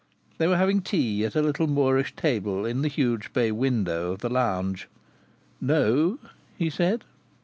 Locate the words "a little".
1.35-1.67